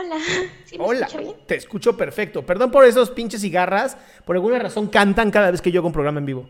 [0.00, 0.16] hola.
[0.64, 1.34] ¿Sí me Hola, bien?
[1.46, 2.44] te escucho perfecto.
[2.44, 3.96] Perdón por esos pinches cigarras.
[4.24, 6.48] Por alguna razón cantan cada vez que yo hago un programa en vivo.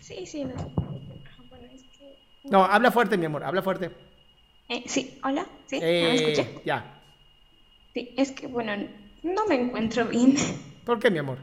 [0.00, 0.44] Sí, sí.
[0.44, 0.54] No.
[1.48, 2.16] Bueno, es que...
[2.44, 3.90] No, habla fuerte, mi amor, habla fuerte.
[4.68, 5.46] Eh, sí, hola.
[5.66, 5.76] ¿Sí?
[5.80, 6.60] ¿Ya me Eh, escucha?
[6.64, 7.00] ya.
[7.94, 8.72] Sí, es que, bueno,
[9.22, 10.34] no me encuentro bien.
[10.84, 11.38] ¿Por qué, mi amor?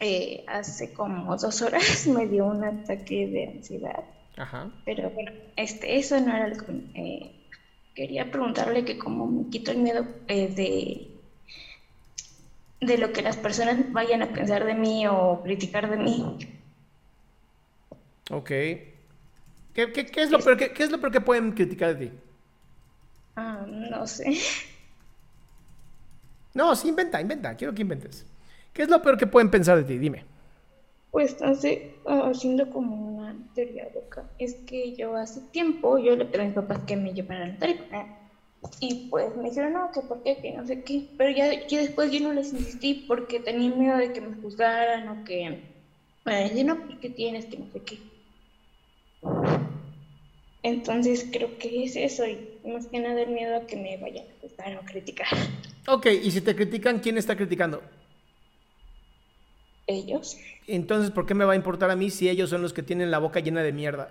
[0.00, 4.04] Eh, hace como dos horas me dio un ataque de ansiedad.
[4.36, 4.70] Ajá.
[4.84, 6.72] Pero bueno, este, eso no era lo que...
[6.94, 7.30] eh,
[7.94, 11.22] quería preguntarle que cómo me quito el miedo eh, de,
[12.82, 16.36] de lo que las personas vayan a pensar de mí o criticar de mí.
[18.30, 18.50] Ok.
[19.74, 22.06] ¿Qué, qué- qué es lo peor que, qué es lo peor que pueden criticar de
[22.08, 22.12] ti?
[23.36, 24.36] Ah, no sé.
[26.54, 27.56] No, sí, inventa, inventa.
[27.56, 28.26] Quiero que inventes.
[28.72, 29.98] ¿Qué es lo peor que pueden pensar de ti?
[29.98, 30.24] Dime.
[31.12, 36.24] Pues hace, ah, haciendo como una teoría loca, es que yo hace tiempo, yo le
[36.24, 37.76] pedí a mis papás que me llevaran notario.
[38.80, 41.04] Y pues me dijeron, no, que por qué, que no sé qué.
[41.18, 45.08] Pero ya, ya después yo no les insistí porque tenía miedo de que me juzgaran
[45.08, 45.62] o que
[46.24, 47.98] me decían, no, ¿por qué tienes que no sé qué?
[50.62, 54.24] Entonces creo que es eso y más que nada el miedo a que me vayan
[54.26, 55.26] a juzgar o criticar
[55.88, 57.82] Ok, y si te critican, ¿quién está criticando?
[59.86, 60.36] Ellos.
[60.66, 63.10] Entonces, ¿por qué me va a importar a mí si ellos son los que tienen
[63.10, 64.10] la boca llena de mierda?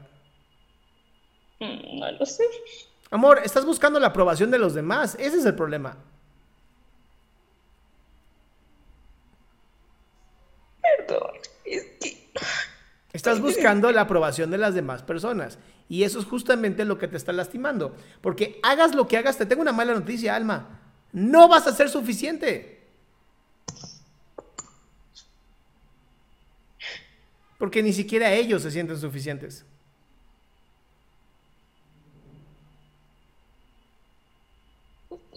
[1.60, 2.44] Mm, No lo sé.
[3.10, 5.16] Amor, estás buscando la aprobación de los demás.
[5.20, 5.98] Ese es el problema.
[10.82, 11.32] Perdón,
[11.66, 12.32] es que...
[13.14, 15.60] Estás buscando la aprobación de las demás personas.
[15.90, 17.94] Y eso es justamente lo que te está lastimando.
[18.22, 20.80] Porque hagas lo que hagas, te tengo una mala noticia, Alma.
[21.12, 22.81] No vas a ser suficiente.
[27.62, 29.64] Porque ni siquiera ellos se sienten suficientes.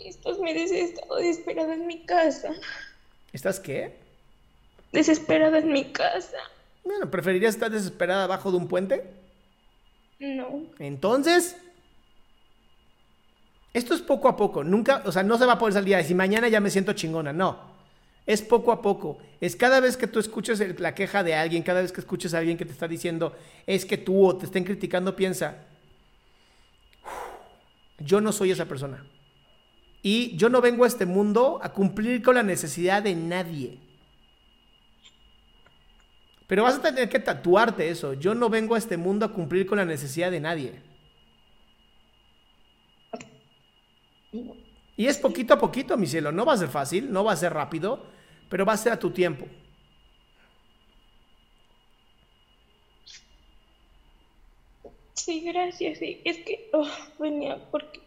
[0.03, 2.49] Estos meses he estado desesperada en mi casa.
[3.31, 3.99] ¿Estás qué?
[4.91, 6.39] Desesperada en mi casa.
[6.83, 9.05] Bueno, ¿preferirías estar desesperada abajo de un puente?
[10.19, 10.63] No.
[10.79, 11.57] Entonces,
[13.75, 14.65] esto es poco a poco.
[14.65, 16.95] Nunca, o sea, no se va a poder salir a decir mañana ya me siento
[16.95, 17.35] chingona.
[17.35, 17.74] No.
[18.27, 19.19] Es poco a poco.
[19.41, 22.39] Es cada vez que tú escuches la queja de alguien, cada vez que escuches a
[22.39, 23.37] alguien que te está diciendo
[23.67, 25.59] es que tú o te estén criticando, piensa,
[27.05, 29.05] "Uf, yo no soy esa persona.
[30.03, 33.79] Y yo no vengo a este mundo a cumplir con la necesidad de nadie.
[36.47, 38.13] Pero vas a tener que tatuarte eso.
[38.15, 40.75] Yo no vengo a este mundo a cumplir con la necesidad de nadie.
[44.97, 46.33] Y es poquito a poquito, mi cielo.
[46.33, 48.05] No va a ser fácil, no va a ser rápido,
[48.49, 49.47] pero va a ser a tu tiempo.
[55.15, 55.99] Sí, gracias.
[55.99, 56.21] Sí.
[56.25, 56.87] Es que oh,
[57.19, 58.01] venía porque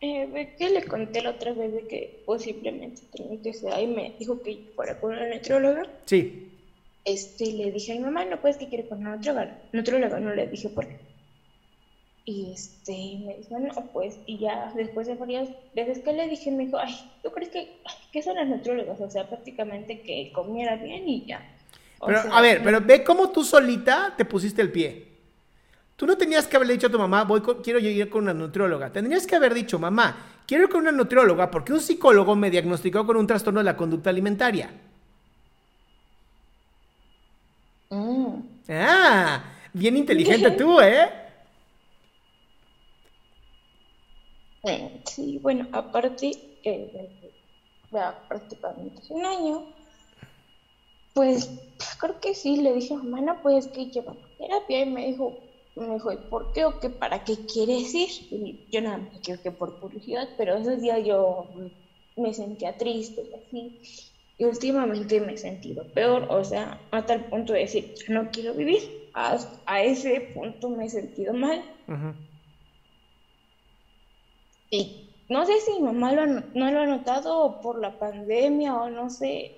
[0.00, 3.86] eh, ve que le conté la otra vez de que posiblemente tenía que ser y
[3.86, 5.86] me dijo que fuera con una nutrióloga.
[6.06, 6.50] Sí.
[7.04, 9.62] Este, le dije a mi mamá, no puedes que quiere con una nutrióloga.
[9.72, 10.96] Nutrióloga, no le dije por qué.
[12.26, 12.92] Y este,
[13.26, 16.78] me dijo, no, pues, y ya después de varias veces que le dije, me dijo,
[16.78, 19.00] ay, ¿tú crees que, ay, qué son las nutriólogas?
[19.00, 21.42] O sea, prácticamente que comiera bien y ya.
[21.98, 25.08] O Pero, sea, a ver, pero ve cómo tú solita te pusiste el pie.
[25.96, 28.34] Tú no tenías que haberle dicho a tu mamá, voy con- quiero ir con una
[28.34, 28.92] nutrióloga.
[28.92, 30.16] Tendrías que haber dicho, mamá,
[30.46, 33.76] quiero ir con una nutrióloga porque un psicólogo me diagnosticó con un trastorno de la
[33.76, 34.70] conducta alimentaria.
[38.68, 39.42] Ah,
[39.72, 41.08] bien inteligente tú, ¿eh?
[44.64, 46.32] Mm, Sí, bueno, aparte,
[46.64, 46.90] eh,
[47.90, 49.66] ya prácticamente hace un año,
[51.12, 51.52] pues
[51.98, 55.06] creo que sí, le dije a mamá, no, pues que lleva a terapia y me
[55.06, 55.36] dijo,
[55.74, 58.08] me dijo, ¿y por qué o qué para qué quieres ir?
[58.30, 61.48] Y yo nada más quiero que por curiosidad, pero esos días yo
[62.16, 63.74] me sentía triste y así.
[64.38, 68.30] Y últimamente me he sentido peor, o sea, hasta el punto de decir, "Ya no
[68.30, 68.80] quiero vivir.
[69.14, 71.64] A, a ese punto me he sentido mal.
[74.70, 78.74] Y no sé si mi mamá lo ha no- lo ha notado por la pandemia
[78.74, 79.56] o no sé,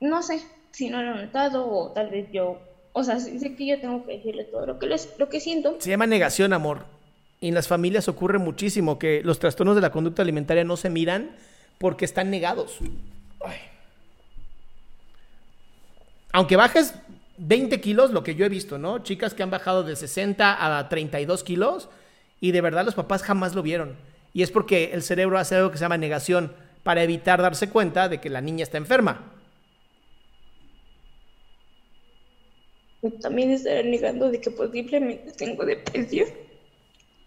[0.00, 2.58] no sé si no lo ha notado o tal vez yo,
[2.92, 5.76] o sea, sé que yo tengo que decirle todo lo que les, lo que siento.
[5.78, 6.84] Se llama negación, amor.
[7.40, 10.90] Y en las familias ocurre muchísimo que los trastornos de la conducta alimentaria no se
[10.90, 11.34] miran
[11.78, 12.78] porque están negados.
[13.44, 13.56] Ay.
[16.32, 16.94] Aunque bajes
[17.38, 19.00] 20 kilos, lo que yo he visto, ¿no?
[19.00, 21.88] Chicas que han bajado de 60 a 32 kilos
[22.40, 23.96] y de verdad los papás jamás lo vieron.
[24.32, 26.52] Y es porque el cerebro hace algo que se llama negación
[26.82, 29.32] para evitar darse cuenta de que la niña está enferma.
[33.20, 36.28] También estaré negando de que posiblemente tengo depresión.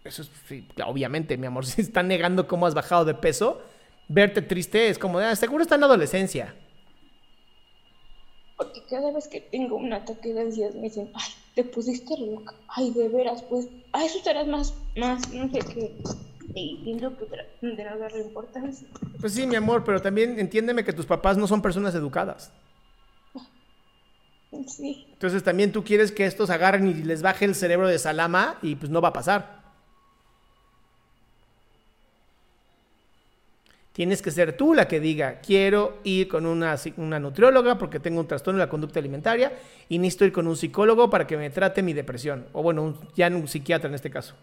[0.04, 3.60] Eso es, sí, obviamente, mi amor, si están negando cómo has bajado de peso,
[4.08, 6.54] verte triste es como, ah, seguro está en la adolescencia.
[8.56, 12.54] Porque cada vez que tengo un ataque de ansiedad me dicen, ay, te pusiste loca,
[12.68, 15.92] ay, de veras, pues, a eso estarás más, más, no sé qué.
[16.56, 18.88] Que tra- de no darle importancia.
[19.20, 22.50] Pues sí, mi amor, pero también entiéndeme que tus papás no son personas educadas.
[24.68, 28.56] Sí, Entonces también tú quieres que estos agarren y les baje el cerebro de salama
[28.62, 29.60] y pues no va a pasar.
[33.92, 38.28] Tienes que ser tú la que diga, quiero ir con una nutrióloga porque tengo un
[38.28, 39.52] trastorno de la conducta alimentaria
[39.90, 42.46] y necesito ir con un psicólogo para que me trate mi depresión.
[42.52, 44.34] O bueno, un- ya un psiquiatra en este caso.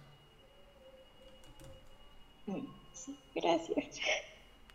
[2.94, 4.00] sí, gracias.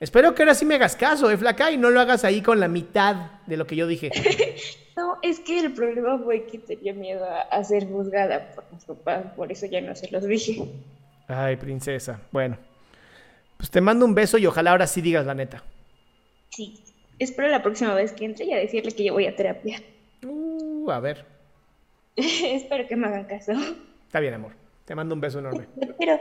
[0.01, 2.61] Espero que ahora sí me hagas caso, eh, flaca, y no lo hagas ahí con
[2.61, 4.11] la mitad de lo que yo dije.
[4.99, 8.85] No, es que el problema fue que tenía miedo a, a ser juzgada por mis
[8.85, 10.65] papás, por eso ya no se los dije.
[11.29, 12.21] Ay, princesa.
[12.33, 12.59] Bueno,
[13.57, 15.63] pues te mando un beso y ojalá ahora sí digas la neta.
[16.49, 16.83] Sí,
[17.19, 19.81] espero la próxima vez que entre y a decirle que yo voy a terapia.
[20.25, 21.25] Uh, a ver.
[22.17, 23.53] espero que me hagan caso.
[24.07, 24.53] Está bien, amor.
[24.85, 25.67] Te mando un beso enorme.
[25.99, 26.21] Pero